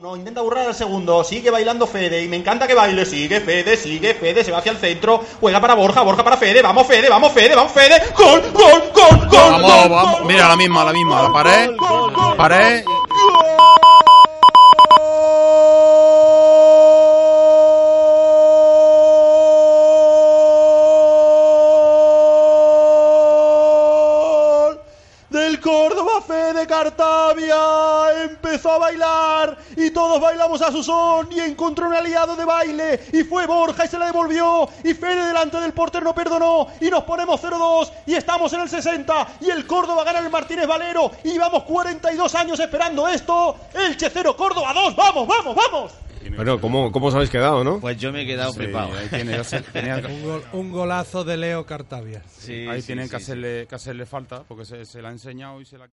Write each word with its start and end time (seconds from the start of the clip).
No, 0.00 0.16
intenta 0.16 0.40
burlar 0.40 0.68
al 0.68 0.74
segundo, 0.74 1.22
sigue 1.24 1.50
bailando 1.50 1.86
Fede 1.86 2.22
y 2.22 2.28
me 2.28 2.36
encanta 2.36 2.66
que 2.66 2.72
baile, 2.74 3.04
sigue 3.04 3.40
Fede, 3.40 3.76
sigue 3.76 4.14
Fede, 4.14 4.42
se 4.42 4.50
va 4.50 4.58
hacia 4.58 4.72
el 4.72 4.78
centro, 4.78 5.22
juega 5.40 5.60
para 5.60 5.74
Borja, 5.74 6.00
Borja 6.00 6.24
para 6.24 6.38
Fede, 6.38 6.62
vamos 6.62 6.86
Fede, 6.86 7.10
vamos 7.10 7.30
Fede, 7.32 7.54
vamos 7.54 7.72
Fede, 7.72 8.00
gol, 8.16 8.40
gol, 8.54 8.90
gol, 8.94 9.28
gol, 9.28 9.30
Vamos, 9.30 9.62
gol, 9.62 9.90
vamos. 9.90 10.18
gol, 10.20 10.24
Mira, 10.26 10.48
la 10.48 10.56
misma, 10.56 10.84
la 10.84 10.92
misma. 10.94 11.22
La 11.24 11.32
pared. 11.32 11.70
Pared. 12.36 12.84
gol 23.40 24.80
del 25.30 25.60
Córdoba 25.60 25.99
Fede 26.20 26.66
Cartavia 26.66 28.22
empezó 28.24 28.72
a 28.72 28.78
bailar 28.78 29.58
y 29.76 29.90
todos 29.90 30.20
bailamos 30.20 30.60
a 30.62 30.70
su 30.70 30.82
son 30.82 31.30
y 31.32 31.40
encontró 31.40 31.88
un 31.88 31.94
aliado 31.94 32.36
de 32.36 32.44
baile 32.44 33.00
y 33.12 33.22
fue 33.24 33.46
Borja 33.46 33.84
y 33.84 33.88
se 33.88 33.98
la 33.98 34.06
devolvió 34.06 34.68
y 34.84 34.94
Fede 34.94 35.26
delante 35.26 35.58
del 35.60 35.72
portero 35.72 36.04
no 36.04 36.14
perdonó 36.14 36.66
y 36.80 36.90
nos 36.90 37.04
ponemos 37.04 37.40
0-2 37.42 37.90
y 38.06 38.14
estamos 38.14 38.52
en 38.52 38.60
el 38.62 38.68
60 38.68 39.28
y 39.40 39.50
el 39.50 39.66
Córdoba 39.66 40.04
gana 40.04 40.18
el 40.20 40.30
Martínez 40.30 40.66
Valero 40.66 41.10
y 41.24 41.30
llevamos 41.32 41.64
42 41.64 42.34
años 42.34 42.60
esperando 42.60 43.08
esto 43.08 43.56
Elche 43.74 44.10
0 44.12 44.36
Córdoba 44.36 44.72
2 44.74 44.96
vamos 44.96 45.26
vamos 45.28 45.54
vamos 45.56 45.92
Bueno, 46.36 46.60
¿cómo, 46.60 46.92
¿cómo 46.92 47.06
os 47.06 47.14
habéis 47.14 47.30
quedado, 47.30 47.64
no? 47.64 47.80
Pues 47.80 47.96
yo 47.98 48.12
me 48.12 48.22
he 48.22 48.26
quedado 48.26 48.52
Sí, 48.52 48.58
flipado. 48.58 48.90
ahí 48.96 49.08
tiene, 49.08 49.38
tenía- 49.72 49.96
Un, 50.06 50.22
gol- 50.22 50.44
un 50.52 50.70
golazo 50.70 51.24
de 51.24 51.36
Leo 51.38 51.64
Cartavia. 51.66 52.22
Sí, 52.38 52.66
ahí 52.68 52.82
sí, 52.82 52.88
tienen 52.88 53.06
sí, 53.06 53.10
que, 53.10 53.16
sí. 53.16 53.22
hacerle, 53.24 53.66
que 53.66 53.74
hacerle 53.74 54.04
falta 54.06 54.42
porque 54.46 54.64
se, 54.66 54.84
se 54.84 55.00
la 55.02 55.08
ha 55.08 55.12
enseñado 55.12 55.60
y 55.60 55.64
se 55.64 55.78
la 55.78 55.88